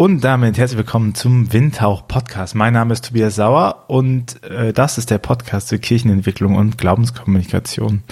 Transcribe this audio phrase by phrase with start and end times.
[0.00, 2.54] Und damit herzlich willkommen zum Windhauch Podcast.
[2.54, 8.02] Mein Name ist Tobias Sauer und äh, das ist der Podcast zur Kirchenentwicklung und Glaubenskommunikation.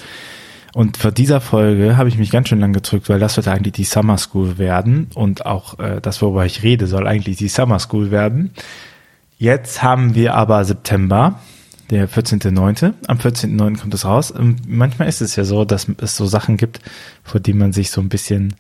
[0.75, 3.73] Und für dieser Folge habe ich mich ganz schön lang gedrückt, weil das wird eigentlich
[3.73, 7.79] die Summer School werden und auch äh, das, worüber ich rede, soll eigentlich die Summer
[7.79, 8.53] School werden.
[9.39, 11.41] Jetzt haben wir aber September,
[11.89, 12.93] der 14.9.
[13.07, 13.81] Am 14.9.
[13.81, 14.31] kommt es raus.
[14.31, 16.81] Und manchmal ist es ja so, dass es so Sachen gibt,
[17.23, 18.57] vor denen man sich so ein bisschen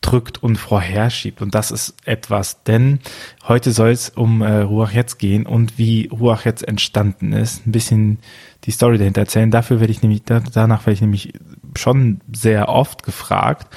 [0.00, 1.42] drückt und vorherschiebt.
[1.42, 3.00] Und das ist etwas, denn
[3.46, 7.66] heute soll es um äh, Ruach jetzt gehen und wie Ruach jetzt entstanden ist.
[7.66, 8.18] Ein bisschen
[8.64, 9.50] die Story dahinter erzählen.
[9.50, 11.32] Dafür werde ich nämlich, danach werde ich nämlich
[11.76, 13.74] schon sehr oft gefragt.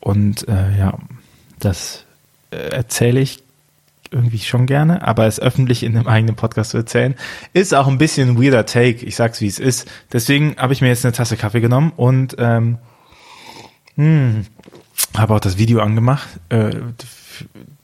[0.00, 0.98] Und äh, ja,
[1.58, 2.04] das
[2.50, 3.42] äh, erzähle ich
[4.10, 7.14] irgendwie schon gerne, aber es öffentlich in einem eigenen Podcast zu erzählen,
[7.52, 9.06] ist auch ein bisschen ein weirder Take.
[9.06, 9.88] Ich sag's wie es ist.
[10.12, 12.78] Deswegen habe ich mir jetzt eine Tasse Kaffee genommen und ähm,
[13.96, 14.46] mh, hm,
[15.16, 16.28] habe auch das Video angemacht.
[16.48, 16.70] Äh,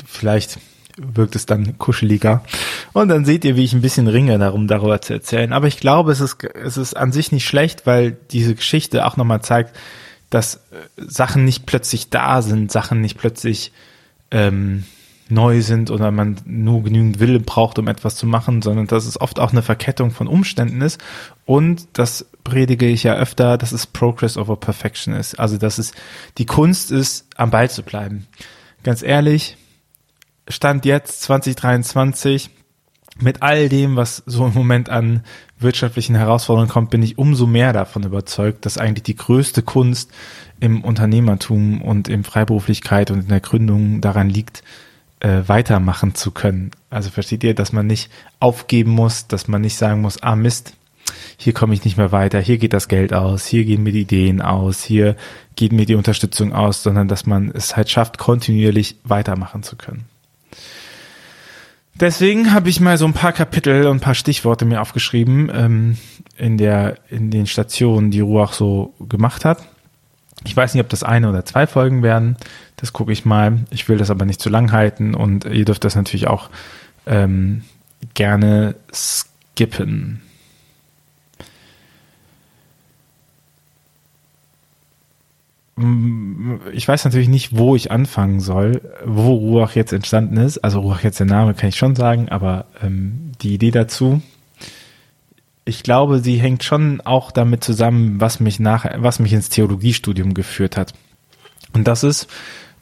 [0.05, 0.59] vielleicht
[0.97, 2.43] wirkt es dann kuscheliger.
[2.93, 5.53] Und dann seht ihr, wie ich ein bisschen ringe darum, darüber zu erzählen.
[5.53, 9.17] Aber ich glaube, es ist, es ist an sich nicht schlecht, weil diese Geschichte auch
[9.17, 9.77] nochmal zeigt,
[10.31, 10.59] dass äh,
[10.97, 13.73] Sachen nicht plötzlich da sind, Sachen nicht plötzlich
[14.31, 14.85] ähm,
[15.29, 19.21] neu sind oder man nur genügend Wille braucht, um etwas zu machen, sondern dass es
[19.21, 21.01] oft auch eine Verkettung von Umständen ist
[21.45, 25.39] und das predige ich ja öfter, dass es Progress over Perfection ist.
[25.41, 25.93] Also dass es
[26.39, 28.27] die Kunst ist, am Ball zu bleiben.
[28.85, 29.57] Ganz ehrlich,
[30.49, 32.51] Stand jetzt 2023
[33.19, 35.25] mit all dem, was so im Moment an
[35.59, 40.13] wirtschaftlichen Herausforderungen kommt, bin ich umso mehr davon überzeugt, dass eigentlich die größte Kunst
[40.61, 44.63] im Unternehmertum und in Freiberuflichkeit und in der Gründung daran liegt,
[45.21, 46.71] äh, weitermachen zu können.
[46.91, 50.75] Also versteht ihr, dass man nicht aufgeben muss, dass man nicht sagen muss, ah Mist,
[51.37, 54.03] hier komme ich nicht mehr weiter, hier geht das Geld aus, hier gehen mir die
[54.03, 55.17] Ideen aus, hier
[55.55, 60.05] geht mir die Unterstützung aus, sondern dass man es halt schafft, kontinuierlich weitermachen zu können.
[61.99, 65.97] Deswegen habe ich mal so ein paar Kapitel und ein paar Stichworte mir aufgeschrieben ähm,
[66.37, 69.67] in der in den Stationen, die Ruach so gemacht hat.
[70.47, 72.37] Ich weiß nicht, ob das eine oder zwei Folgen werden.
[72.77, 73.59] Das gucke ich mal.
[73.71, 76.51] Ich will das aber nicht zu lang halten und ihr dürft das natürlich auch
[77.07, 77.63] ähm,
[78.15, 80.23] gerne skippen.
[86.73, 90.59] ich weiß natürlich nicht, wo ich anfangen soll, wo Ruach jetzt entstanden ist.
[90.59, 94.23] Also Ruach jetzt der Name kann ich schon sagen, aber ähm, die Idee dazu,
[95.67, 100.33] ich glaube, sie hängt schon auch damit zusammen, was mich nach, was mich ins Theologiestudium
[100.33, 100.95] geführt hat.
[101.75, 102.29] Und das ist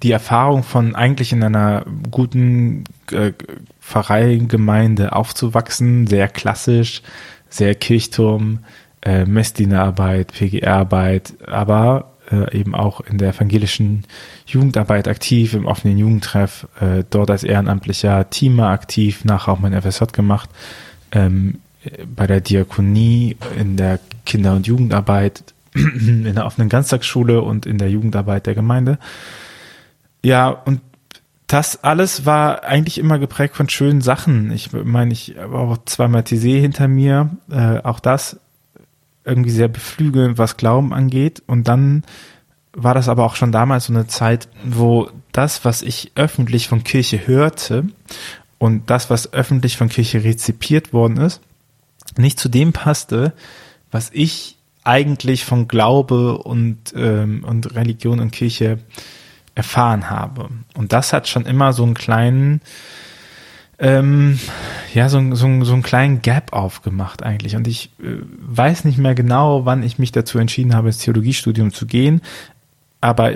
[0.02, 3.32] die Erfahrung von eigentlich in einer guten äh,
[3.80, 7.00] Pfarreigemeinde aufzuwachsen, sehr klassisch,
[7.48, 8.60] sehr Kirchturm,
[9.00, 14.04] äh, Messdienerarbeit, PGR-Arbeit, aber äh, eben auch in der evangelischen
[14.44, 20.04] Jugendarbeit aktiv, im offenen Jugendtreff, äh, dort als ehrenamtlicher Teamer aktiv, nachher auch mein FSJ
[20.12, 20.50] gemacht,
[21.12, 21.60] ähm,
[22.14, 27.90] bei der Diakonie, in der Kinder- und Jugendarbeit, in der offenen Ganztagsschule und in der
[27.90, 28.98] Jugendarbeit der Gemeinde.
[30.22, 30.80] Ja, und
[31.46, 34.50] das alles war eigentlich immer geprägt von schönen Sachen.
[34.50, 38.40] Ich meine, ich habe auch zweimal TC hinter mir, äh, auch das
[39.24, 41.42] irgendwie sehr beflügelnd, was Glauben angeht.
[41.46, 42.04] Und dann
[42.72, 46.84] war das aber auch schon damals so eine Zeit, wo das, was ich öffentlich von
[46.84, 47.84] Kirche hörte
[48.58, 51.40] und das, was öffentlich von Kirche rezipiert worden ist,
[52.18, 53.32] nicht zu dem passte,
[53.90, 58.78] was ich eigentlich von Glaube und, ähm, und Religion und Kirche
[59.54, 60.48] erfahren habe.
[60.74, 62.60] Und das hat schon immer so einen kleinen,
[63.78, 64.38] ähm,
[64.92, 67.56] ja, so, so, so einen kleinen Gap aufgemacht eigentlich.
[67.56, 71.72] Und ich äh, weiß nicht mehr genau, wann ich mich dazu entschieden habe, ins Theologiestudium
[71.72, 72.20] zu gehen.
[73.00, 73.32] Aber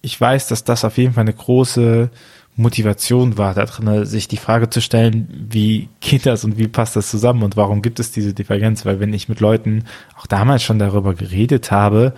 [0.00, 2.10] ich weiß, dass das auf jeden Fall eine große
[2.58, 6.96] Motivation war, da drin, sich die Frage zu stellen, wie geht das und wie passt
[6.96, 8.84] das zusammen und warum gibt es diese Divergenz?
[8.84, 9.84] Weil wenn ich mit Leuten
[10.18, 12.14] auch damals schon darüber geredet habe,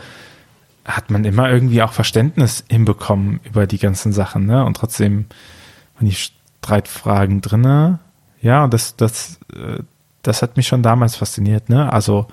[0.87, 4.65] hat man immer irgendwie auch Verständnis hinbekommen über die ganzen Sachen, ne?
[4.65, 5.27] Und trotzdem
[5.97, 7.99] waren die Streitfragen drinne.
[8.41, 9.83] Ja, und das, das, äh,
[10.23, 11.93] das hat mich schon damals fasziniert, ne?
[11.93, 12.29] Also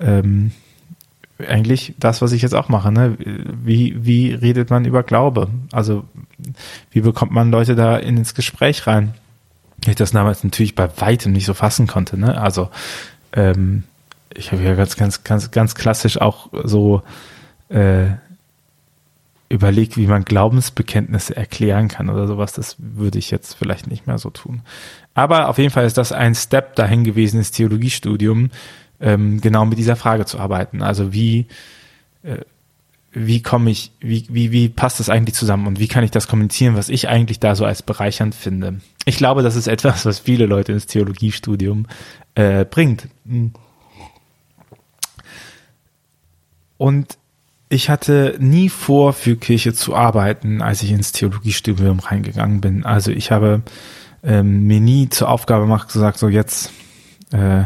[0.00, 0.50] ähm,
[1.46, 3.16] eigentlich das, was ich jetzt auch mache, ne?
[3.18, 5.48] Wie, wie redet man über Glaube?
[5.72, 6.04] Also,
[6.90, 9.14] wie bekommt man Leute da ins Gespräch rein?
[9.86, 12.40] Ich das damals natürlich bei weitem nicht so fassen konnte, ne?
[12.40, 12.70] Also,
[13.32, 13.84] ähm,
[14.34, 17.02] ich habe ja ganz, ganz, ganz, ganz klassisch auch so
[17.68, 18.08] äh,
[19.48, 22.52] überlegt, wie man Glaubensbekenntnisse erklären kann oder sowas.
[22.52, 24.62] Das würde ich jetzt vielleicht nicht mehr so tun.
[25.14, 28.50] Aber auf jeden Fall ist das ein Step dahin gewesen, das Theologiestudium,
[29.00, 30.82] ähm, genau mit dieser Frage zu arbeiten.
[30.82, 31.46] Also wie,
[32.22, 32.38] äh,
[33.12, 36.28] wie komme ich, wie, wie, wie passt das eigentlich zusammen und wie kann ich das
[36.28, 38.80] kommunizieren, was ich eigentlich da so als bereichernd finde.
[39.04, 41.86] Ich glaube, das ist etwas, was viele Leute ins Theologiestudium
[42.34, 43.08] äh, bringt.
[46.76, 47.18] Und
[47.70, 52.84] ich hatte nie vor, für Kirche zu arbeiten, als ich ins Theologiestudium reingegangen bin.
[52.84, 53.62] Also ich habe
[54.22, 56.72] ähm, mir nie zur Aufgabe gemacht, gesagt, so jetzt
[57.32, 57.64] äh,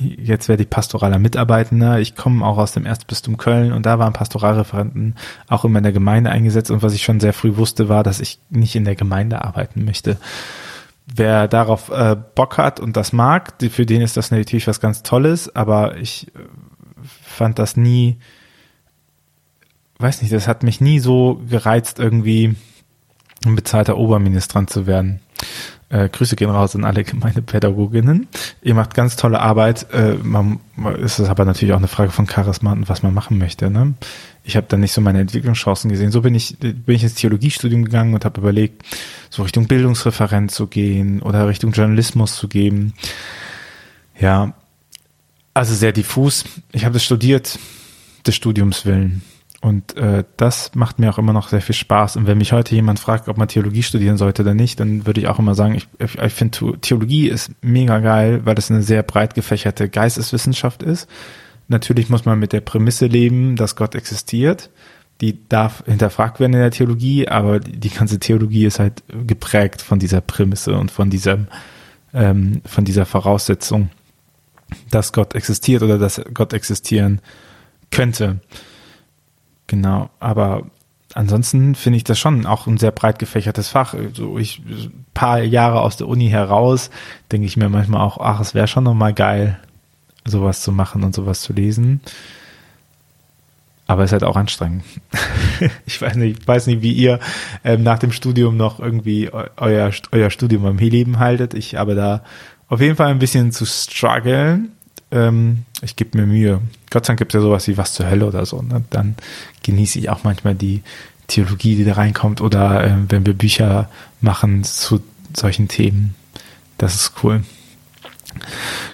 [0.00, 1.98] jetzt werde ich pastoraler Mitarbeitender.
[1.98, 5.16] Ich komme auch aus dem Erzbistum Köln und da waren Pastoralreferenten
[5.48, 6.70] auch immer in der Gemeinde eingesetzt.
[6.70, 9.84] Und was ich schon sehr früh wusste, war, dass ich nicht in der Gemeinde arbeiten
[9.84, 10.16] möchte.
[11.06, 15.02] Wer darauf äh, Bock hat und das mag, für den ist das natürlich was ganz
[15.02, 16.40] Tolles, aber ich äh,
[17.22, 18.18] fand das nie,
[19.98, 22.54] weiß nicht, das hat mich nie so gereizt, irgendwie
[23.44, 25.20] ein bezahlter Oberministrant zu werden.
[25.92, 28.26] Äh, Grüße gehen raus an alle Gemeindepädagoginnen.
[28.62, 29.86] Ihr macht ganz tolle Arbeit.
[29.92, 30.58] Äh, man,
[30.98, 33.70] ist es aber natürlich auch eine Frage von Charisma und was man machen möchte.
[33.70, 33.92] Ne?
[34.42, 36.10] Ich habe da nicht so meine Entwicklungschancen gesehen.
[36.10, 38.82] So bin ich, bin ich ins Theologiestudium gegangen und habe überlegt,
[39.28, 42.94] so Richtung Bildungsreferent zu gehen oder Richtung Journalismus zu gehen.
[44.18, 44.54] Ja,
[45.52, 46.44] also sehr diffus.
[46.72, 47.58] Ich habe das studiert,
[48.26, 49.20] des Studiums willen.
[49.62, 52.16] Und äh, das macht mir auch immer noch sehr viel Spaß.
[52.16, 55.20] Und wenn mich heute jemand fragt, ob man Theologie studieren sollte oder nicht, dann würde
[55.20, 58.82] ich auch immer sagen, ich, ich, ich finde Theologie ist mega geil, weil das eine
[58.82, 61.08] sehr breit gefächerte Geisteswissenschaft ist.
[61.68, 64.68] Natürlich muss man mit der Prämisse leben, dass Gott existiert.
[65.20, 70.00] Die darf hinterfragt werden in der Theologie, aber die ganze Theologie ist halt geprägt von
[70.00, 71.46] dieser Prämisse und von diesem,
[72.12, 73.90] ähm, von dieser Voraussetzung,
[74.90, 77.20] dass Gott existiert oder dass Gott existieren
[77.92, 78.40] könnte.
[79.72, 80.64] Genau, aber
[81.14, 83.94] ansonsten finde ich das schon auch ein sehr breit gefächertes Fach.
[84.12, 86.90] So ich ein paar Jahre aus der Uni heraus
[87.32, 89.58] denke ich mir manchmal auch, ach, es wäre schon nochmal geil,
[90.26, 92.02] sowas zu machen und sowas zu lesen.
[93.86, 94.84] Aber es ist halt auch anstrengend.
[95.86, 97.18] ich weiß nicht, ich weiß nicht, wie ihr
[97.64, 101.54] ähm, nach dem Studium noch irgendwie euer, euer Studium am Leben haltet.
[101.54, 102.24] Ich habe da
[102.68, 104.72] auf jeden Fall ein bisschen zu strugglen
[105.12, 106.60] ähm, ich gebe mir Mühe.
[106.90, 108.62] Gott sei Dank gibt es ja sowas wie was zur Hölle oder so.
[108.62, 108.82] Ne?
[108.90, 109.14] Dann
[109.62, 110.82] genieße ich auch manchmal die
[111.28, 113.88] Theologie, die da reinkommt oder äh, wenn wir Bücher
[114.20, 115.00] machen zu
[115.34, 116.14] solchen Themen.
[116.78, 117.44] Das ist cool.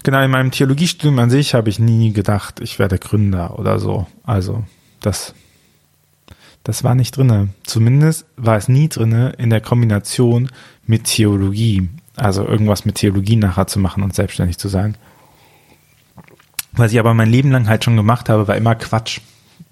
[0.02, 4.06] Genau, in meinem Theologiestudium an sich habe ich nie gedacht, ich werde Gründer oder so.
[4.24, 4.64] Also,
[5.00, 5.34] das,
[6.64, 7.50] das war nicht drinne.
[7.64, 10.50] Zumindest war es nie drinne in der Kombination
[10.86, 11.88] mit Theologie.
[12.16, 14.96] Also irgendwas mit Theologie nachher zu machen und selbstständig zu sein.
[16.78, 19.20] Was ich aber mein Leben lang halt schon gemacht habe, war immer Quatsch.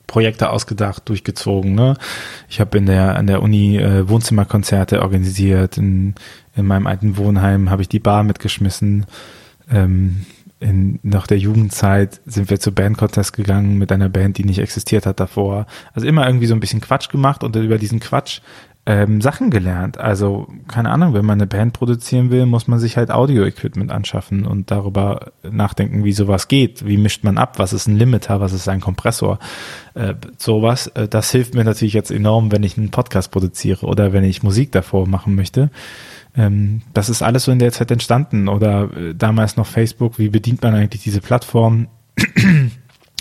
[0.07, 1.75] Projekte ausgedacht, durchgezogen.
[1.75, 1.97] Ne?
[2.49, 5.79] Ich habe in der an der Uni äh, Wohnzimmerkonzerte organisiert.
[5.79, 6.15] In,
[6.55, 9.07] in meinem alten Wohnheim habe ich die Bar mitgeschmissen.
[9.71, 10.25] Ähm,
[10.59, 15.07] in nach der Jugendzeit sind wir zur Bandcontest gegangen mit einer Band, die nicht existiert
[15.07, 15.67] hat davor.
[15.93, 18.41] Also immer irgendwie so ein bisschen Quatsch gemacht und über diesen Quatsch
[18.89, 19.99] ähm, Sachen gelernt.
[19.99, 24.47] Also, keine Ahnung, wenn man eine Band produzieren will, muss man sich halt Audio-Equipment anschaffen
[24.47, 26.87] und darüber nachdenken, wie sowas geht.
[26.87, 27.59] Wie mischt man ab?
[27.59, 28.41] Was ist ein Limiter?
[28.41, 29.41] Was ist ein Kompressor?
[29.95, 30.87] Äh, sowas.
[30.89, 34.45] Äh, das hilft mir natürlich jetzt enorm, wenn ich einen Podcast produziere oder wenn ich
[34.45, 35.71] Musik davor machen möchte.
[36.37, 38.47] Ähm, das ist alles so in der Zeit entstanden.
[38.47, 40.21] Oder äh, damals noch Facebook.
[40.21, 41.89] Wie bedient man eigentlich diese Plattform,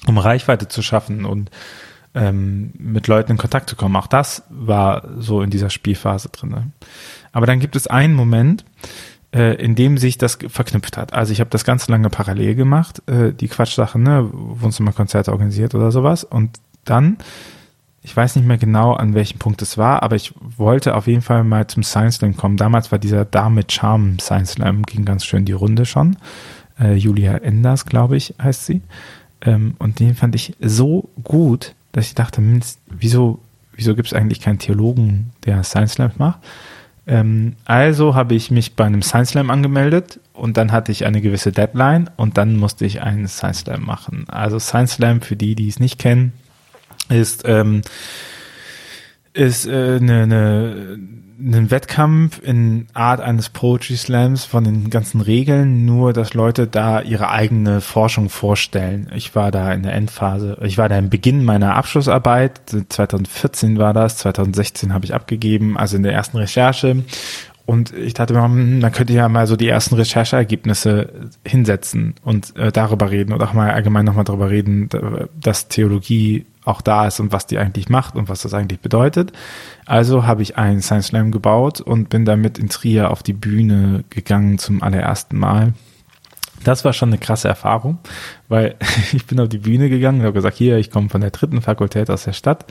[0.06, 1.50] um Reichweite zu schaffen und
[2.16, 3.96] ähm, mit Leuten in Kontakt zu kommen.
[3.96, 6.74] Auch das war so in dieser Spielphase drin.
[7.32, 8.66] Aber dann gibt es einen Moment,
[9.34, 11.14] äh, in dem sich das verknüpft hat.
[11.14, 15.92] Also ich habe das ganz lange parallel gemacht, äh, die Quatschsachen, ne, Wohnzimmerkonzerte organisiert oder
[15.92, 16.24] sowas.
[16.24, 17.18] Und dann,
[18.02, 21.22] ich weiß nicht mehr genau, an welchem Punkt es war, aber ich wollte auf jeden
[21.22, 22.56] Fall mal zum Science Slam kommen.
[22.56, 26.16] Damals war dieser Dame Charm Science Slam, ging ganz schön die Runde schon.
[26.80, 28.82] Äh, Julia Enders, glaube ich, heißt sie.
[29.42, 32.42] Ähm, und den fand ich so gut, dass ich dachte,
[32.90, 33.40] wieso,
[33.74, 36.40] wieso gibt es eigentlich keinen Theologen, der Science Slam macht?
[37.08, 41.22] Ähm, also habe ich mich bei einem Science Slam angemeldet und dann hatte ich eine
[41.22, 44.26] gewisse Deadline und dann musste ich einen Science Slam machen.
[44.28, 46.34] Also Science Slam, für die, die es nicht kennen,
[47.08, 47.82] ist, ähm,
[49.36, 51.00] ist äh, eine, eine
[51.38, 57.02] einen Wettkampf in Art eines Poetry Slams von den ganzen Regeln, nur dass Leute da
[57.02, 59.12] ihre eigene Forschung vorstellen.
[59.14, 63.94] Ich war da in der Endphase, ich war da im Beginn meiner Abschlussarbeit, 2014 war
[63.94, 67.04] das, 2016 habe ich abgegeben, also in der ersten Recherche.
[67.66, 72.56] Und ich dachte mir, hm, man könnte ja mal so die ersten Rechercheergebnisse hinsetzen und
[72.58, 74.88] äh, darüber reden und auch mal allgemein nochmal darüber reden,
[75.42, 79.32] dass Theologie auch da ist und was die eigentlich macht und was das eigentlich bedeutet.
[79.86, 84.04] Also habe ich einen Science Slam gebaut und bin damit in Trier auf die Bühne
[84.10, 85.74] gegangen zum allerersten Mal.
[86.64, 88.00] Das war schon eine krasse Erfahrung,
[88.48, 88.76] weil
[89.14, 91.62] ich bin auf die Bühne gegangen und habe gesagt, hier, ich komme von der dritten
[91.62, 92.66] Fakultät aus der Stadt.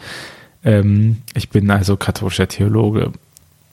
[0.65, 3.13] Ähm, ich bin also katholischer Theologe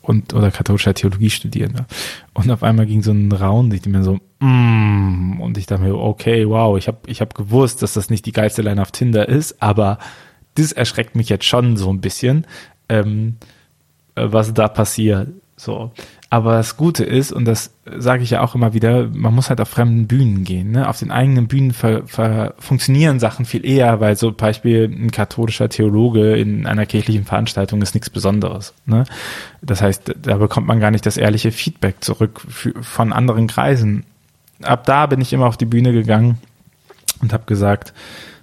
[0.01, 1.85] und oder katholischer Theologiestudierender.
[2.33, 5.95] Und auf einmal ging so ein Raum, ich mir so, mm, und ich dachte mir,
[5.95, 9.27] okay, wow, ich habe ich hab gewusst, dass das nicht die geilste Line auf Tinder
[9.29, 9.99] ist, aber
[10.55, 12.45] das erschreckt mich jetzt schon so ein bisschen,
[12.89, 13.37] ähm,
[14.15, 15.29] was da passiert.
[15.61, 15.91] So.
[16.31, 19.61] Aber das Gute ist, und das sage ich ja auch immer wieder, man muss halt
[19.61, 20.71] auf fremden Bühnen gehen.
[20.71, 20.89] Ne?
[20.89, 25.69] Auf den eigenen Bühnen ver, ver, funktionieren Sachen viel eher, weil so Beispiel ein katholischer
[25.69, 28.73] Theologe in einer kirchlichen Veranstaltung ist nichts Besonderes.
[28.87, 29.03] Ne?
[29.61, 34.03] Das heißt, da bekommt man gar nicht das ehrliche Feedback zurück für, von anderen Kreisen.
[34.63, 36.39] Ab da bin ich immer auf die Bühne gegangen
[37.21, 37.93] und habe gesagt,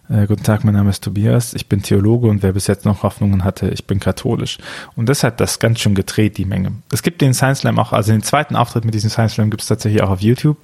[0.08, 3.02] äh, guten Tag, mein Name ist Tobias, ich bin Theologe und wer bis jetzt noch
[3.02, 4.58] Hoffnungen hatte, ich bin katholisch.
[4.96, 6.72] Und das hat das ganz schön gedreht, die Menge.
[6.92, 9.62] Es gibt den Science Slam auch, also den zweiten Auftritt mit diesem Science Slam gibt
[9.62, 10.58] es tatsächlich auch auf YouTube.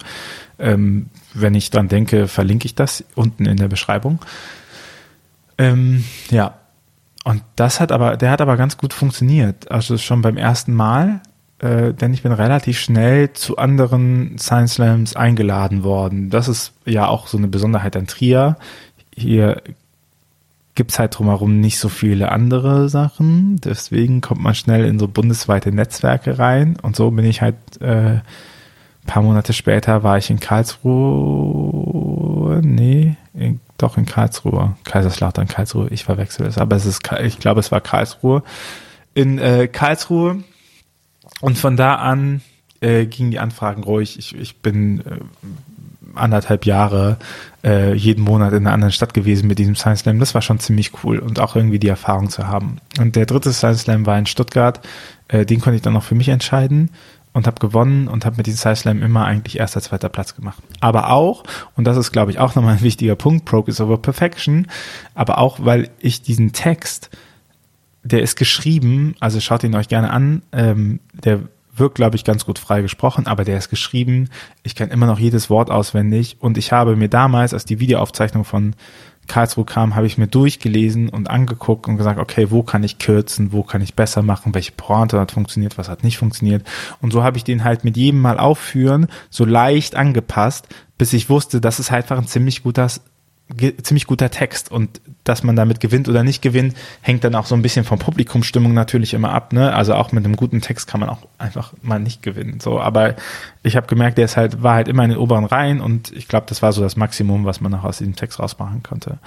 [0.59, 4.21] Ähm, wenn ich dran denke, verlinke ich das unten in der Beschreibung.
[5.59, 6.55] Ähm, ja.
[7.25, 9.71] Und das hat aber, der hat aber ganz gut funktioniert.
[9.71, 11.23] Also schon beim ersten Mal
[11.59, 16.29] äh, denn ich bin relativ schnell zu anderen Science Slams eingeladen worden.
[16.29, 18.57] Das ist ja auch so eine Besonderheit an Trier
[19.17, 19.63] hier
[20.75, 23.61] gibt's halt drumherum nicht so viele andere Sachen.
[23.61, 26.77] Deswegen kommt man schnell in so bundesweite Netzwerke rein.
[26.83, 28.21] Und so bin ich halt äh,
[29.07, 30.83] paar Monate später war ich in Karlsruhe.
[32.65, 34.77] Nee, in, doch in Karlsruhe.
[34.85, 35.89] Kaiserslautern, Karlsruhe.
[35.91, 36.59] Ich verwechsel es.
[36.59, 38.43] Aber es ist, ich glaube, es war Karlsruhe.
[39.15, 40.43] In äh, Karlsruhe.
[41.41, 42.41] Und von da an
[42.81, 44.19] äh, gingen die Anfragen ruhig.
[44.19, 45.21] Ich, ich bin äh,
[46.17, 47.19] anderthalb Jahre
[47.65, 50.21] äh, jeden Monat in einer anderen Stadt gewesen mit diesem Science Slam.
[50.21, 52.77] Das war schon ziemlich cool und auch irgendwie die Erfahrung zu haben.
[52.99, 54.81] Und der dritte Science Slam war in Stuttgart.
[55.29, 56.91] Äh, den konnte ich dann noch für mich entscheiden
[57.35, 60.63] und habe gewonnen und habe mit diesem Science Slam immer eigentlich erster, zweiter Platz gemacht.
[60.81, 61.45] Aber auch,
[61.77, 64.69] und das ist glaube ich auch nochmal ein wichtiger Punkt, Progress over Perfection,
[65.15, 67.11] aber auch, weil ich diesen Text,
[68.05, 71.41] der ist geschrieben, also schaut ihn euch gerne an, ähm, der
[71.77, 74.29] wirkt, glaube ich, ganz gut frei gesprochen, aber der ist geschrieben.
[74.63, 78.45] Ich kann immer noch jedes Wort auswendig und ich habe mir damals, als die Videoaufzeichnung
[78.45, 78.75] von
[79.27, 83.53] Karlsruhe kam, habe ich mir durchgelesen und angeguckt und gesagt, okay, wo kann ich kürzen,
[83.53, 86.67] wo kann ich besser machen, welche Pointe hat funktioniert, was hat nicht funktioniert.
[87.01, 91.31] Und so habe ich den halt mit jedem Mal aufführen, so leicht angepasst, bis ich
[91.31, 92.89] wusste, das ist halt einfach ein ziemlich guter
[93.83, 97.55] ziemlich guter Text und dass man damit gewinnt oder nicht gewinnt, hängt dann auch so
[97.55, 99.53] ein bisschen von Publikumsstimmung natürlich immer ab.
[99.53, 99.75] Ne?
[99.75, 102.61] Also auch mit einem guten Text kann man auch einfach mal nicht gewinnen.
[102.61, 103.15] So, aber
[103.63, 106.29] ich habe gemerkt, der ist halt war halt immer in den oberen Reihen und ich
[106.29, 109.19] glaube, das war so das Maximum, was man noch aus diesem Text rausmachen konnte.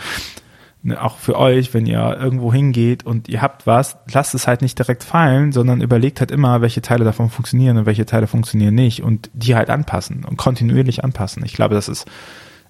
[0.83, 4.61] Ne, auch für euch, wenn ihr irgendwo hingeht und ihr habt was, lasst es halt
[4.61, 8.75] nicht direkt fallen, sondern überlegt halt immer, welche Teile davon funktionieren und welche Teile funktionieren
[8.75, 11.43] nicht und die halt anpassen und kontinuierlich anpassen.
[11.43, 12.05] Ich glaube, das ist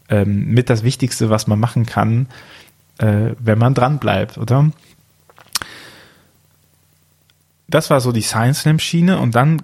[0.10, 2.28] ähm, mit das Wichtigste, was man machen kann,
[2.98, 4.72] äh, wenn man dran bleibt, oder?
[7.68, 9.62] Das war so die Science Slam Schiene und dann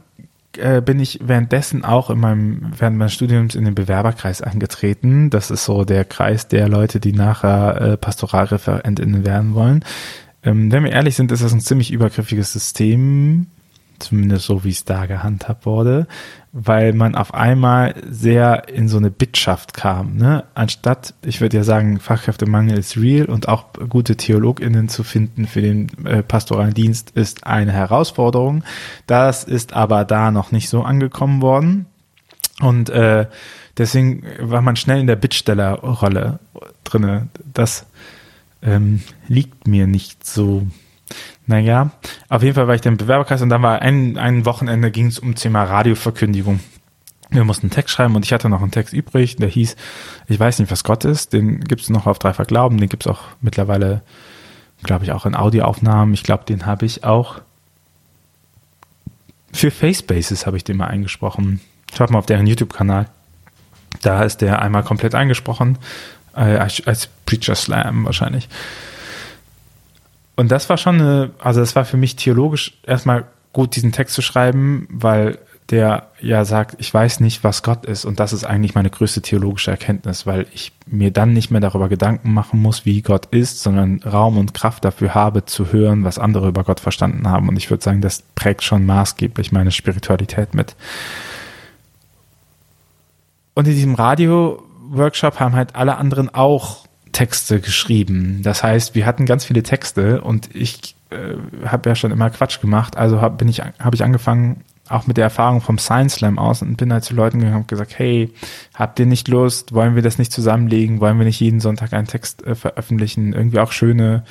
[0.57, 5.29] äh, bin ich währenddessen auch in meinem während meines Studiums in den Bewerberkreis eingetreten.
[5.29, 9.85] Das ist so der Kreis der Leute, die nachher äh, Pastoralreferentinnen werden wollen.
[10.43, 13.47] Ähm, wenn wir ehrlich sind, ist das ein ziemlich übergriffiges System,
[13.99, 16.07] zumindest so wie es da gehandhabt wurde
[16.55, 20.17] weil man auf einmal sehr in so eine Bittschaft kam.
[20.17, 20.43] Ne?
[20.53, 25.63] Anstatt, ich würde ja sagen, Fachkräftemangel ist real und auch gute TheologInnen zu finden für
[25.63, 28.63] den äh, pastoralen Dienst ist eine Herausforderung.
[29.07, 31.87] Das ist aber da noch nicht so angekommen worden.
[32.61, 33.25] Und äh,
[33.79, 36.37] deswegen war man schnell in der Bittstellerrolle
[36.83, 37.29] drinne.
[37.51, 37.87] Das
[38.61, 40.67] ähm, liegt mir nicht so.
[41.45, 41.91] Naja,
[42.29, 45.07] auf jeden Fall war ich dann im Bewerberkreis und dann war ein, ein Wochenende ging
[45.07, 46.59] es um Thema Radioverkündigung.
[47.29, 49.75] Wir mussten einen Text schreiben und ich hatte noch einen Text übrig, der hieß,
[50.27, 53.21] ich weiß nicht, was Gott ist, den gibt's noch auf Dreifach Glauben, den gibt's auch
[53.41, 54.01] mittlerweile,
[54.83, 56.13] glaube ich, auch in Audioaufnahmen.
[56.13, 57.41] Ich glaube, den habe ich auch
[59.53, 61.61] für Facebases habe ich den mal eingesprochen.
[61.95, 63.05] Schaut mal auf deren YouTube-Kanal.
[64.01, 65.77] Da ist der einmal komplett eingesprochen,
[66.35, 68.49] äh, als Preacher Slam wahrscheinlich.
[70.35, 74.15] Und das war schon eine, also das war für mich theologisch erstmal gut, diesen Text
[74.15, 75.37] zu schreiben, weil
[75.69, 78.03] der ja sagt, ich weiß nicht, was Gott ist.
[78.05, 81.87] Und das ist eigentlich meine größte theologische Erkenntnis, weil ich mir dann nicht mehr darüber
[81.87, 86.19] Gedanken machen muss, wie Gott ist, sondern Raum und Kraft dafür habe, zu hören, was
[86.19, 87.47] andere über Gott verstanden haben.
[87.47, 90.75] Und ich würde sagen, das prägt schon maßgeblich meine Spiritualität mit.
[93.53, 98.41] Und in diesem Radio-Workshop haben halt alle anderen auch Texte geschrieben.
[98.43, 102.59] Das heißt, wir hatten ganz viele Texte und ich äh, habe ja schon immer Quatsch
[102.59, 102.97] gemacht.
[102.97, 106.61] Also habe bin ich habe ich angefangen auch mit der Erfahrung vom Science Slam aus
[106.61, 108.31] und bin halt zu Leuten gegangen und gesagt, hey,
[108.75, 109.73] habt ihr nicht Lust?
[109.73, 110.99] Wollen wir das nicht zusammenlegen?
[110.99, 113.33] Wollen wir nicht jeden Sonntag einen Text äh, veröffentlichen?
[113.33, 114.23] Irgendwie auch schöne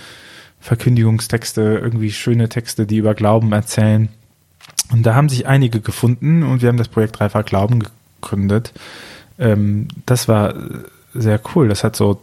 [0.60, 4.08] Verkündigungstexte, irgendwie schöne Texte, die über Glauben erzählen.
[4.92, 7.82] Und da haben sich einige gefunden und wir haben das Projekt Dreifach Glauben
[8.20, 8.72] gegründet.
[9.38, 10.54] Ähm, das war
[11.14, 11.68] sehr cool.
[11.68, 12.20] Das hat so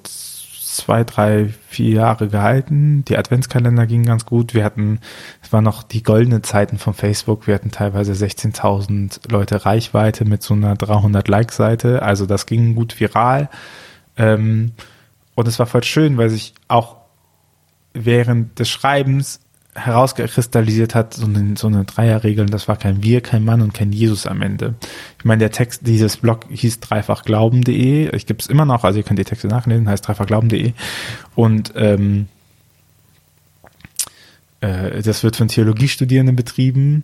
[0.80, 3.06] zwei, drei, vier Jahre gehalten.
[3.06, 4.54] Die Adventskalender gingen ganz gut.
[4.54, 5.00] Wir hatten,
[5.42, 7.48] es waren noch die goldenen Zeiten von Facebook.
[7.48, 12.02] Wir hatten teilweise 16.000 Leute Reichweite mit so einer 300 Like-Seite.
[12.02, 13.50] Also das ging gut viral.
[14.18, 14.72] Ähm,
[15.36, 16.98] und es war voll schön, weil sich auch
[17.94, 19.40] während des Schreibens
[19.76, 23.92] herauskristallisiert hat, so eine, so eine Dreierregel, das war kein Wir, kein Mann und kein
[23.92, 24.76] Jesus am Ende.
[25.20, 29.20] Ich meine, der Text dieses Blog hieß dreifachglauben.de, ich gibt's immer noch, also ihr könnt
[29.20, 30.74] die Texte nachlesen, heißt dreifachglauben.de
[31.36, 32.28] und ähm,
[34.62, 37.04] äh, das wird von Theologiestudierenden betrieben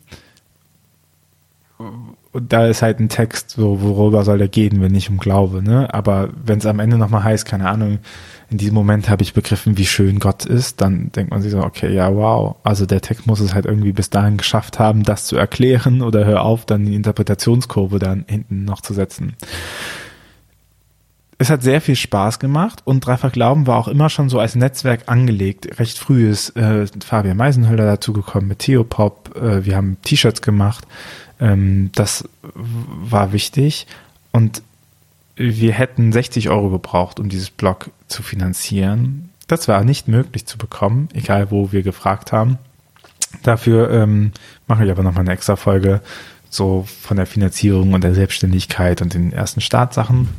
[1.78, 5.62] und da ist halt ein Text, so worüber soll der gehen, wenn nicht um Glaube,
[5.62, 5.94] ne?
[5.94, 8.00] Aber wenn es am Ende nochmal heißt, keine Ahnung,
[8.50, 11.60] in diesem Moment habe ich begriffen, wie schön Gott ist, dann denkt man sich so,
[11.60, 12.56] okay, ja, wow.
[12.64, 16.26] Also der Text muss es halt irgendwie bis dahin geschafft haben, das zu erklären oder
[16.26, 19.36] hör auf, dann die Interpretationskurve dann hinten noch zu setzen.
[21.38, 24.56] Es hat sehr viel Spaß gemacht und Dreifach Glauben war auch immer schon so als
[24.56, 25.80] Netzwerk angelegt.
[25.80, 29.36] Recht früh ist äh, Fabian Meisenhölder dazugekommen mit Theopop.
[29.36, 30.88] Äh, wir haben T-Shirts gemacht
[31.40, 33.88] ähm, das war wichtig
[34.32, 34.62] und
[35.36, 39.30] wir hätten 60 Euro gebraucht, um dieses Blog zu finanzieren.
[39.48, 42.58] Das war nicht möglich zu bekommen, egal wo wir gefragt haben.
[43.44, 44.32] Dafür ähm,
[44.68, 46.02] mache ich aber nochmal eine extra Folge
[46.50, 50.30] so von der Finanzierung und der Selbstständigkeit und den ersten Startsachen.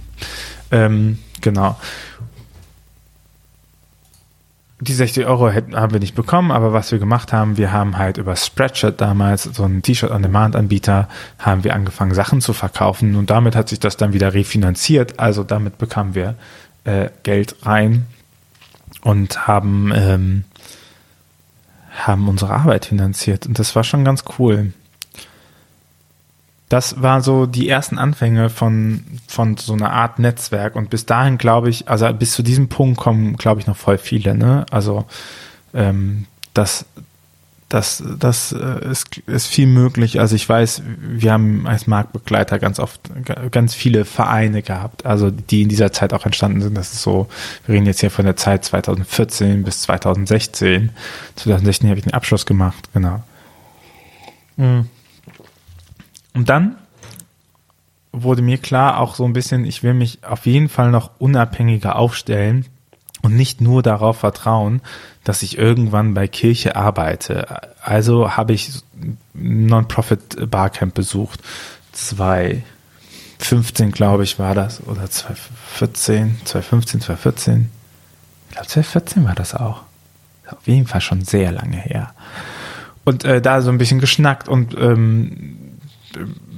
[0.71, 1.77] Ähm, genau
[4.79, 7.97] die 60 Euro hätten, haben wir nicht bekommen, aber was wir gemacht haben, wir haben
[7.97, 13.57] halt über Spreadshirt damals, so ein T-Shirt-on-Demand-Anbieter, haben wir angefangen, Sachen zu verkaufen und damit
[13.57, 15.19] hat sich das dann wieder refinanziert.
[15.19, 16.35] Also damit bekamen wir
[16.85, 18.07] äh, Geld rein
[19.01, 20.45] und haben, ähm,
[21.91, 24.75] haben unsere Arbeit finanziert und das war schon ganz cool
[26.69, 30.75] das war so die ersten Anfänge von, von so einer Art Netzwerk.
[30.75, 33.99] Und bis dahin glaube ich, also bis zu diesem Punkt kommen, glaube ich, noch voll
[33.99, 34.67] viele, ne?
[34.71, 35.05] Also
[35.75, 36.87] ähm, das,
[37.69, 40.19] das, das äh, ist, ist viel möglich.
[40.19, 43.01] Also ich weiß, wir haben als Marktbegleiter ganz oft
[43.53, 46.77] ganz viele Vereine gehabt, also die in dieser Zeit auch entstanden sind.
[46.77, 47.29] Das ist so,
[47.67, 50.91] wir reden jetzt hier von der Zeit 2014 bis 2016.
[51.37, 53.23] 2016 habe ich den Abschluss gemacht, genau.
[54.57, 54.89] Mhm.
[56.37, 56.77] Und dann
[58.13, 61.97] wurde mir klar, auch so ein bisschen, ich will mich auf jeden Fall noch unabhängiger
[61.97, 62.67] aufstellen
[63.23, 64.83] und nicht nur darauf vertrauen,
[65.25, 67.63] dass ich irgendwann bei Kirche arbeite.
[67.83, 68.83] Also habe ich
[69.33, 71.41] Non-Profit Barcamp besucht.
[71.93, 74.87] 2015, glaube ich, war das.
[74.87, 77.71] Oder 2014, 2015, 2014.
[78.49, 79.85] Ich glaube, 2014 war das auch.
[80.51, 82.13] Auf jeden Fall schon sehr lange her.
[83.05, 85.56] Und äh, da so ein bisschen geschnackt und ähm,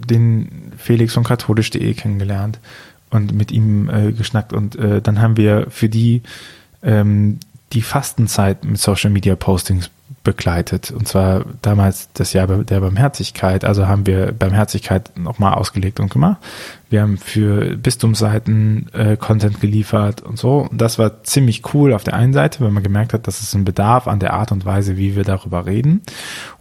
[0.09, 2.59] den Felix von katholisch.de kennengelernt
[3.11, 6.23] und mit ihm äh, geschnackt und äh, dann haben wir für die
[6.83, 7.39] ähm,
[7.73, 9.91] die Fastenzeit mit Social Media Postings
[10.25, 16.11] begleitet und zwar damals das Jahr der Barmherzigkeit, also haben wir Barmherzigkeit nochmal ausgelegt und
[16.11, 16.39] gemacht.
[16.91, 20.67] Wir haben für Bistumsseiten äh, Content geliefert und so.
[20.71, 23.55] Und das war ziemlich cool auf der einen Seite, weil man gemerkt hat, dass es
[23.55, 26.01] ein Bedarf an der Art und Weise, wie wir darüber reden.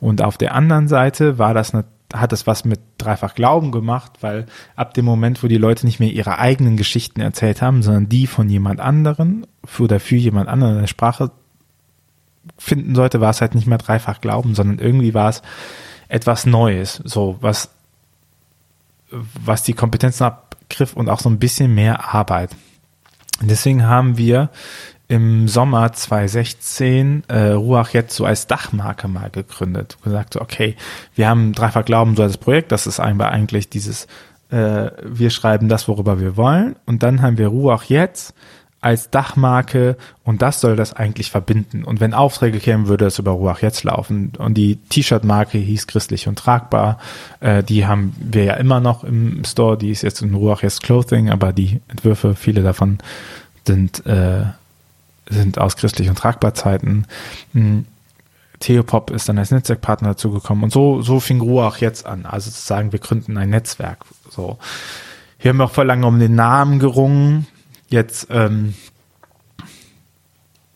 [0.02, 4.14] Und auf der anderen Seite war das natürlich hat es was mit Dreifach Glauben gemacht,
[4.22, 8.10] weil ab dem Moment, wo die Leute nicht mehr ihre eigenen Geschichten erzählt haben, sondern
[8.10, 11.32] die von jemand anderen für oder für jemand anderen in der Sprache
[12.58, 15.42] finden sollte, war es halt nicht mehr Dreifach Glauben, sondern irgendwie war es
[16.08, 17.70] etwas Neues, so was,
[19.12, 22.56] was die Kompetenzen abgriff und auch so ein bisschen mehr Arbeit.
[23.42, 24.50] Deswegen haben wir
[25.08, 29.98] im Sommer 2016 äh, Ruach jetzt so als Dachmarke mal gegründet.
[30.04, 30.76] Gesagt so, okay,
[31.16, 34.08] wir haben Dreifach Glauben so als Projekt, das ist eigentlich dieses,
[34.50, 36.76] äh, wir schreiben das, worüber wir wollen.
[36.86, 38.34] Und dann haben wir Ruach jetzt
[38.80, 41.84] als Dachmarke und das soll das eigentlich verbinden.
[41.84, 44.34] Und wenn Aufträge kämen, würde es über Ruach jetzt laufen.
[44.38, 47.00] Und die T-Shirt-Marke hieß christlich und tragbar.
[47.40, 49.78] Äh, die haben wir ja immer noch im Store.
[49.78, 53.00] Die ist jetzt in Ruach jetzt Clothing, aber die Entwürfe, viele davon
[53.66, 54.44] sind äh,
[55.30, 57.08] sind aus christlichen Tragbarzeiten.
[57.54, 57.86] Hm,
[58.60, 62.26] Theopop ist dann als Netzwerkpartner dazugekommen und so, so fing Ruach jetzt an.
[62.26, 64.06] Also zu sagen, wir gründen ein Netzwerk.
[64.30, 64.58] So.
[65.38, 67.46] Hier haben wir auch voll lange um den Namen gerungen.
[67.90, 68.74] Jetzt ähm,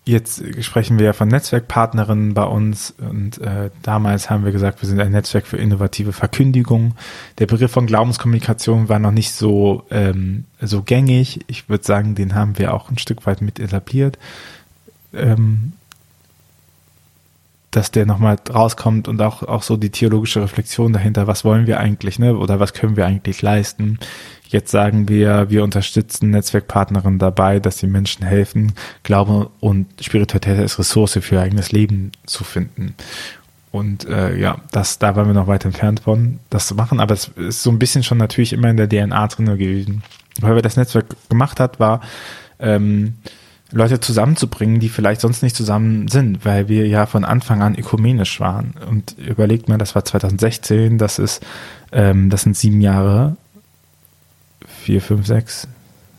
[0.03, 4.89] Jetzt sprechen wir ja von Netzwerkpartnerinnen bei uns und äh, damals haben wir gesagt, wir
[4.89, 6.95] sind ein Netzwerk für innovative Verkündigung.
[7.37, 11.41] Der Begriff von Glaubenskommunikation war noch nicht so ähm, so gängig.
[11.45, 14.17] Ich würde sagen, den haben wir auch ein Stück weit mit etabliert,
[15.13, 15.73] ähm,
[17.71, 21.27] dass der nochmal rauskommt und auch auch so die theologische Reflexion dahinter.
[21.27, 22.37] Was wollen wir eigentlich, ne?
[22.37, 23.97] Oder was können wir eigentlich leisten?
[24.47, 30.77] Jetzt sagen wir, wir unterstützen Netzwerkpartnerinnen dabei, dass die Menschen helfen, Glaube und Spiritualität als
[30.77, 32.95] Ressource für ihr eigenes Leben zu finden.
[33.71, 37.13] Und äh, ja, das, da waren wir noch weit entfernt von, das zu machen, aber
[37.13, 40.03] es ist so ein bisschen schon natürlich immer in der DNA drin gewesen.
[40.41, 42.01] Weil wir das Netzwerk gemacht hat, war
[42.59, 43.15] ähm,
[43.71, 48.39] Leute zusammenzubringen, die vielleicht sonst nicht zusammen sind, weil wir ja von Anfang an ökumenisch
[48.39, 48.73] waren.
[48.89, 51.41] Und überlegt mal, das war 2016, das ist,
[51.91, 53.37] ähm, das sind sieben Jahre
[54.81, 55.67] vier, fünf, sechs,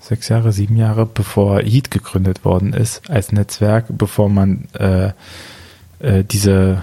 [0.00, 5.10] sechs Jahre, sieben Jahre, bevor Yeet gegründet worden ist als Netzwerk, bevor man äh,
[5.98, 6.82] äh, diese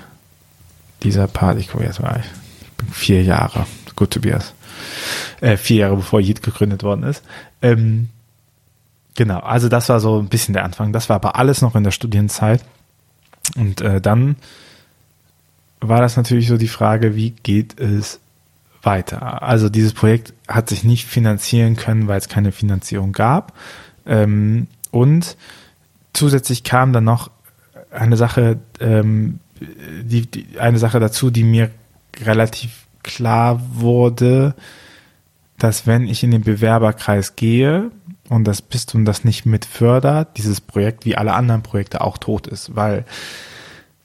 [1.03, 2.23] dieser Part, ich gucke jetzt mal,
[2.61, 4.53] ich bin vier Jahre, gut Tobias,
[5.41, 7.23] äh, vier Jahre bevor Yeet gegründet worden ist.
[7.61, 8.09] Ähm,
[9.15, 10.93] genau, also das war so ein bisschen der Anfang.
[10.93, 12.63] Das war aber alles noch in der Studienzeit.
[13.55, 14.35] Und äh, dann
[15.81, 18.19] war das natürlich so die Frage, wie geht es
[18.83, 19.43] weiter.
[19.43, 23.53] Also dieses Projekt hat sich nicht finanzieren können, weil es keine Finanzierung gab.
[24.05, 25.37] Ähm, und
[26.13, 27.31] zusätzlich kam dann noch
[27.91, 31.71] eine Sache, ähm, die, die, eine Sache dazu, die mir
[32.21, 34.55] relativ klar wurde,
[35.57, 37.91] dass wenn ich in den Bewerberkreis gehe
[38.29, 42.47] und das Bistum das nicht mit fördert, dieses Projekt wie alle anderen Projekte auch tot
[42.47, 43.05] ist, weil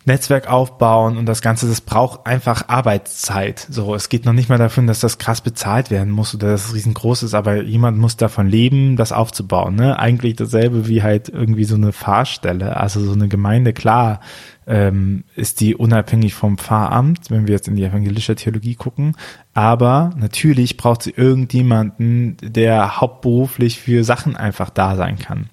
[0.07, 3.67] Netzwerk aufbauen und das Ganze, das braucht einfach Arbeitszeit.
[3.71, 6.67] So, es geht noch nicht mal davon, dass das krass bezahlt werden muss oder dass
[6.67, 9.77] es riesengroß ist, aber jemand muss davon leben, das aufzubauen.
[9.77, 9.99] Ne?
[9.99, 13.73] Eigentlich dasselbe wie halt irgendwie so eine Fahrstelle, also so eine Gemeinde.
[13.73, 14.21] Klar
[14.67, 19.17] ähm, ist die unabhängig vom Pfarramt, wenn wir jetzt in die evangelische Theologie gucken,
[19.55, 25.49] aber natürlich braucht sie irgendjemanden, der hauptberuflich für Sachen einfach da sein kann.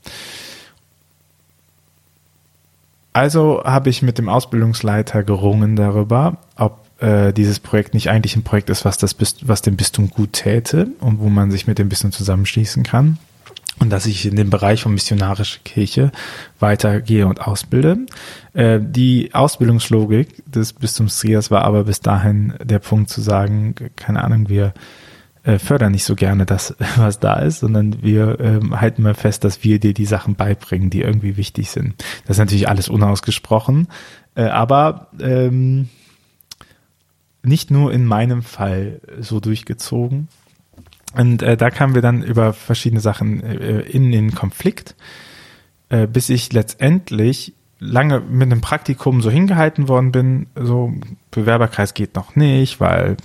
[3.14, 8.44] Also habe ich mit dem Ausbildungsleiter gerungen darüber, ob äh, dieses Projekt nicht eigentlich ein
[8.44, 11.78] Projekt ist, was das Bist was dem Bistum gut täte und wo man sich mit
[11.78, 13.18] dem Bistum zusammenschließen kann.
[13.80, 16.12] Und dass ich in dem Bereich von missionarische Kirche
[16.60, 17.98] weitergehe und ausbilde.
[18.54, 24.24] Äh, die Ausbildungslogik des Bistums Trias war aber bis dahin der Punkt zu sagen, keine
[24.24, 24.74] Ahnung, wir
[25.44, 29.44] äh, fördern nicht so gerne das, was da ist, sondern wir ähm, halten mal fest,
[29.44, 31.96] dass wir dir die Sachen beibringen, die irgendwie wichtig sind.
[32.26, 33.88] Das ist natürlich alles unausgesprochen,
[34.36, 35.90] äh, aber ähm,
[37.44, 40.28] nicht nur in meinem Fall so durchgezogen.
[41.14, 44.96] Und äh, da kamen wir dann über verschiedene Sachen äh, in den Konflikt,
[45.90, 50.94] äh, bis ich letztendlich lange mit einem Praktikum so hingehalten worden bin, so
[51.32, 53.18] Bewerberkreis geht noch nicht, weil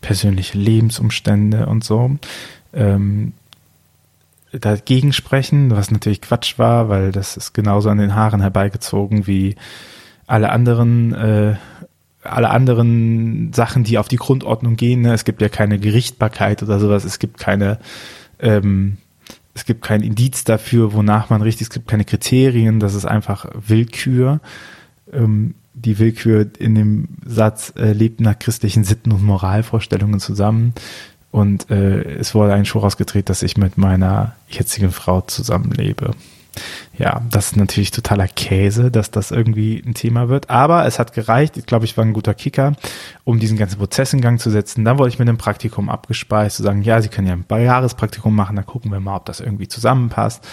[0.00, 2.16] persönliche Lebensumstände und so
[2.72, 3.32] ähm,
[4.52, 9.56] dagegen sprechen, was natürlich Quatsch war, weil das ist genauso an den Haaren herbeigezogen wie
[10.26, 11.56] alle anderen äh,
[12.24, 15.00] alle anderen Sachen, die auf die Grundordnung gehen.
[15.00, 15.12] Ne?
[15.12, 17.04] Es gibt ja keine Gerichtbarkeit oder sowas.
[17.04, 17.78] Es gibt keine
[18.38, 18.98] ähm,
[19.54, 23.46] es gibt kein Indiz dafür, wonach man richtig, es gibt keine Kriterien, das ist einfach
[23.54, 24.40] Willkür.
[25.12, 30.74] Ähm, die Willkür in dem Satz äh, lebt nach christlichen Sitten und Moralvorstellungen zusammen.
[31.30, 36.10] Und äh, es wurde ein Show rausgedreht, dass ich mit meiner jetzigen Frau zusammenlebe.
[36.98, 40.50] Ja, das ist natürlich totaler Käse, dass das irgendwie ein Thema wird.
[40.50, 41.56] Aber es hat gereicht.
[41.56, 42.74] Ich glaube, ich war ein guter Kicker,
[43.24, 44.84] um diesen ganzen Prozess in Gang zu setzen.
[44.84, 48.34] Dann wurde ich mit einem Praktikum abgespeist, zu sagen, ja, Sie können ja ein Jahrespraktikum
[48.34, 50.46] machen, dann gucken wir mal, ob das irgendwie zusammenpasst.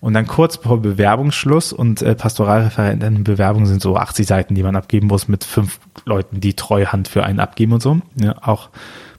[0.00, 4.76] Und dann kurz vor Bewerbungsschluss und äh, Pastoralreferenten Bewerbungen sind so 80 Seiten, die man
[4.76, 8.00] abgeben muss mit fünf Leuten, die Treuhand für einen abgeben und so.
[8.14, 8.68] Ja, auch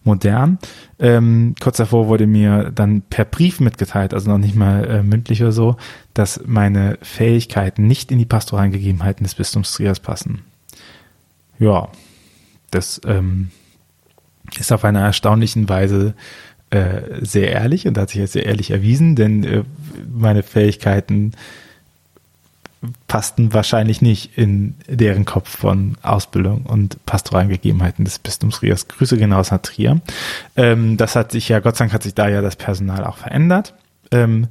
[0.03, 0.59] modern.
[0.97, 5.41] Ähm, kurz davor wurde mir dann per Brief mitgeteilt, also noch nicht mal äh, mündlich
[5.41, 5.77] oder so,
[6.13, 10.41] dass meine Fähigkeiten nicht in die pastoralen Gegebenheiten des Bistums Trias passen.
[11.59, 11.89] Ja,
[12.71, 13.51] das ähm,
[14.57, 16.13] ist auf einer erstaunlichen Weise
[16.69, 19.63] äh, sehr ehrlich und hat sich jetzt sehr ehrlich erwiesen, denn äh,
[20.11, 21.31] meine Fähigkeiten
[23.07, 28.87] passten wahrscheinlich nicht in deren Kopf von Ausbildung und pastoralen Gegebenheiten des Bistums Rias.
[28.87, 29.99] Grüße gehen raus nach Trier.
[30.55, 33.17] Ähm, das hat sich ja, Gott sei Dank hat sich da ja das Personal auch
[33.17, 33.73] verändert.
[34.11, 34.47] Ähm,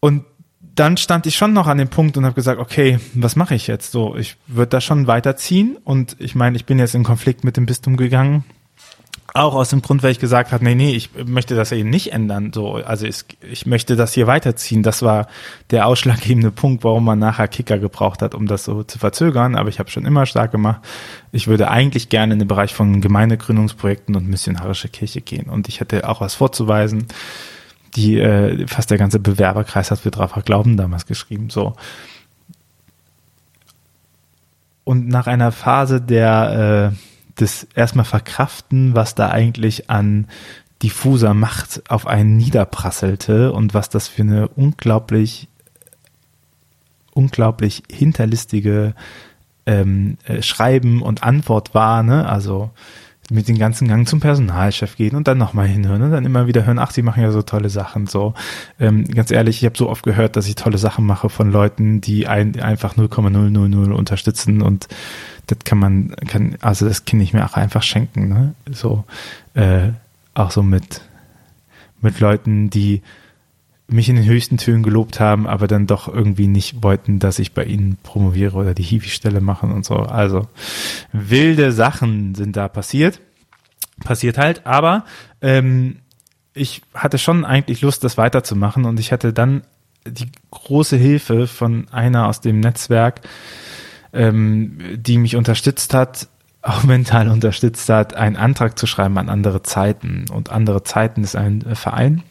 [0.00, 0.24] und
[0.60, 3.66] dann stand ich schon noch an dem Punkt und habe gesagt, okay, was mache ich
[3.66, 4.14] jetzt so?
[4.14, 7.66] Ich würde da schon weiterziehen und ich meine, ich bin jetzt in Konflikt mit dem
[7.66, 8.44] Bistum gegangen
[9.34, 12.12] Auch aus dem Grund, weil ich gesagt habe, nee, nee, ich möchte das eben nicht
[12.12, 12.50] ändern.
[12.54, 14.82] So, also ich, ich möchte das hier weiterziehen.
[14.82, 15.28] Das war
[15.70, 19.54] der ausschlaggebende Punkt, warum man nachher Kicker gebraucht hat, um das so zu verzögern.
[19.54, 20.80] Aber ich habe schon immer stark gemacht.
[21.30, 25.50] Ich würde eigentlich gerne in den Bereich von Gemeindegründungsprojekten und missionarische Kirche gehen.
[25.50, 27.06] Und ich hätte auch was vorzuweisen.
[27.96, 31.50] Die äh, fast der ganze Bewerberkreis hat wir drauf Glauben damals geschrieben.
[31.50, 31.74] So.
[34.84, 36.96] Und nach einer Phase der äh,
[37.40, 40.26] das erstmal verkraften, was da eigentlich an
[40.82, 45.48] diffuser Macht auf einen niederprasselte und was das für eine unglaublich,
[47.14, 48.94] unglaublich hinterlistige
[49.66, 52.28] ähm, äh, Schreiben und Antwort war, ne?
[52.28, 52.70] Also
[53.30, 56.64] mit den ganzen Gang zum Personalchef gehen und dann nochmal hinhören und dann immer wieder
[56.64, 58.06] hören, ach, sie machen ja so tolle Sachen.
[58.06, 58.34] So,
[58.80, 62.00] ähm, ganz ehrlich, ich habe so oft gehört, dass ich tolle Sachen mache von Leuten,
[62.00, 64.88] die ein, einfach 0,000 unterstützen und
[65.46, 68.54] das kann man, kann, also das kann ich mir auch einfach schenken, ne?
[68.70, 69.04] So,
[69.54, 69.90] äh,
[70.34, 71.02] auch so mit,
[72.00, 73.02] mit Leuten, die
[73.88, 77.54] mich in den höchsten Tönen gelobt haben, aber dann doch irgendwie nicht wollten, dass ich
[77.54, 79.96] bei ihnen promoviere oder die Hiwi-Stelle machen und so.
[79.96, 80.46] Also
[81.12, 83.20] wilde Sachen sind da passiert.
[84.04, 85.04] Passiert halt, aber
[85.40, 85.96] ähm,
[86.54, 89.62] ich hatte schon eigentlich Lust, das weiterzumachen und ich hatte dann
[90.06, 93.22] die große Hilfe von einer aus dem Netzwerk,
[94.12, 96.28] ähm, die mich unterstützt hat,
[96.62, 100.26] auch mental unterstützt hat, einen Antrag zu schreiben an andere Zeiten.
[100.30, 102.22] Und andere Zeiten ist ein äh, Verein,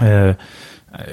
[0.00, 0.34] äh,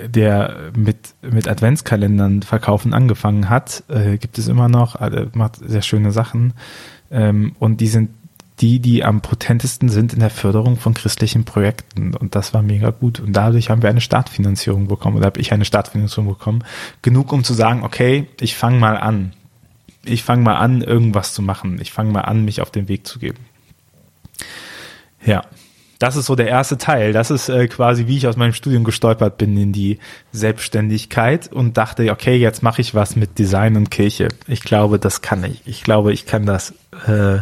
[0.08, 5.82] der mit, mit Adventskalendern verkaufen angefangen hat, äh, gibt es immer noch, also macht sehr
[5.82, 6.54] schöne Sachen.
[7.12, 8.12] Ähm, und die sind
[8.60, 12.16] die, die am potentesten sind in der Förderung von christlichen Projekten.
[12.16, 13.20] Und das war mega gut.
[13.20, 16.64] Und dadurch haben wir eine Startfinanzierung bekommen, oder habe ich eine Startfinanzierung bekommen.
[17.02, 19.34] Genug, um zu sagen, okay, ich fange mal an
[20.06, 21.80] ich fange mal an, irgendwas zu machen.
[21.82, 23.40] Ich fange mal an, mich auf den Weg zu geben.
[25.26, 25.44] Ja,
[26.04, 27.14] das ist so der erste Teil.
[27.14, 30.00] Das ist äh, quasi, wie ich aus meinem Studium gestolpert bin in die
[30.34, 34.28] Selbstständigkeit und dachte, okay, jetzt mache ich was mit Design und Kirche.
[34.46, 35.62] Ich glaube, das kann ich.
[35.64, 36.74] Ich glaube, ich kann das.
[37.08, 37.38] Äh,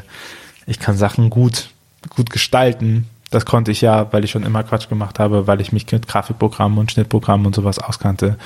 [0.68, 1.72] ich kann Sachen gut,
[2.16, 3.08] gut gestalten.
[3.32, 6.08] Das konnte ich ja, weil ich schon immer Quatsch gemacht habe, weil ich mich mit
[6.08, 8.38] Grafikprogrammen und Schnittprogrammen und sowas auskannte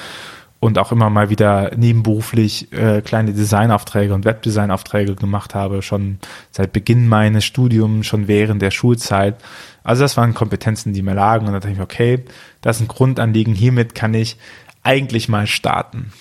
[0.66, 6.18] und auch immer mal wieder nebenberuflich äh, kleine Designaufträge und Webdesignaufträge gemacht habe, schon
[6.50, 9.36] seit Beginn meines Studiums, schon während der Schulzeit.
[9.84, 12.26] Also das waren Kompetenzen, die mir lagen und da dachte ich, okay,
[12.62, 14.38] das ist ein Grundanliegen, hiermit kann ich
[14.82, 16.12] eigentlich mal starten.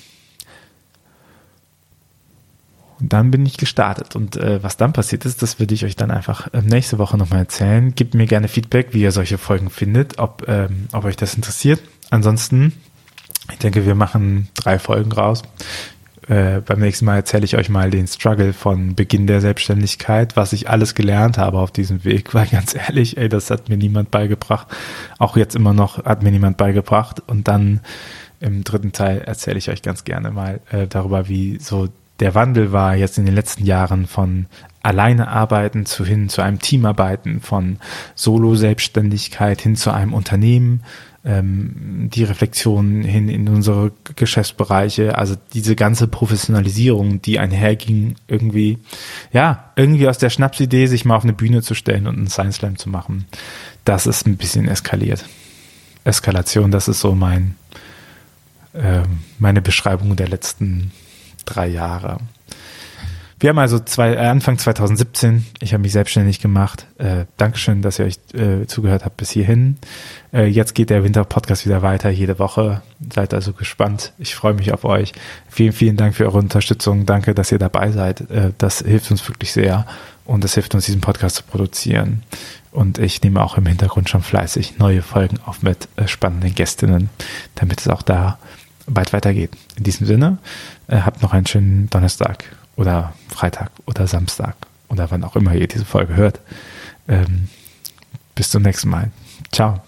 [3.00, 4.14] Und dann bin ich gestartet.
[4.14, 7.16] Und äh, was dann passiert ist, das würde ich euch dann einfach äh, nächste Woche
[7.16, 7.94] nochmal erzählen.
[7.94, 11.80] Gebt mir gerne Feedback, wie ihr solche Folgen findet, ob, ähm, ob euch das interessiert.
[12.10, 12.74] Ansonsten
[13.52, 15.42] ich denke, wir machen drei Folgen raus.
[16.28, 20.54] Äh, beim nächsten Mal erzähle ich euch mal den Struggle von Beginn der Selbstständigkeit, was
[20.54, 24.10] ich alles gelernt habe auf diesem Weg, weil ganz ehrlich, ey, das hat mir niemand
[24.10, 24.68] beigebracht.
[25.18, 27.22] Auch jetzt immer noch hat mir niemand beigebracht.
[27.26, 27.80] Und dann
[28.40, 31.88] im dritten Teil erzähle ich euch ganz gerne mal äh, darüber, wie so
[32.20, 34.46] der Wandel war jetzt in den letzten Jahren von
[34.82, 37.78] alleine arbeiten zu hin zu einem Teamarbeiten, von
[38.14, 40.82] Solo-Selbstständigkeit hin zu einem Unternehmen,
[41.24, 48.78] ähm, die Reflexion hin in unsere Geschäftsbereiche, also diese ganze Professionalisierung, die einherging, irgendwie,
[49.32, 52.56] ja, irgendwie aus der Schnapsidee, sich mal auf eine Bühne zu stellen und einen Science
[52.56, 53.24] Slam zu machen,
[53.84, 55.24] das ist ein bisschen eskaliert.
[56.04, 57.54] Eskalation, das ist so mein,
[58.74, 59.02] äh,
[59.38, 60.92] meine Beschreibung der letzten
[61.46, 62.18] drei Jahre.
[63.44, 66.86] Wir haben also zwei, äh, Anfang 2017, ich habe mich selbstständig gemacht.
[66.96, 69.76] Äh, Dankeschön, dass ihr euch äh, zugehört habt bis hierhin.
[70.32, 72.80] Äh, jetzt geht der Winter-Podcast wieder weiter, jede Woche.
[73.12, 74.14] Seid also gespannt.
[74.16, 75.12] Ich freue mich auf euch.
[75.46, 77.04] Vielen, vielen Dank für eure Unterstützung.
[77.04, 78.22] Danke, dass ihr dabei seid.
[78.30, 79.86] Äh, das hilft uns wirklich sehr
[80.24, 82.22] und das hilft uns, diesen Podcast zu produzieren.
[82.70, 87.10] Und ich nehme auch im Hintergrund schon fleißig neue Folgen auf mit äh, spannenden Gästinnen,
[87.56, 88.38] damit es auch da
[88.86, 89.50] bald weitergeht.
[89.76, 90.38] In diesem Sinne,
[90.88, 92.44] habt noch einen schönen Donnerstag
[92.76, 94.56] oder Freitag oder Samstag
[94.88, 96.40] oder wann auch immer ihr diese Folge hört.
[97.08, 97.48] Ähm,
[98.34, 99.10] bis zum nächsten Mal.
[99.52, 99.82] Ciao.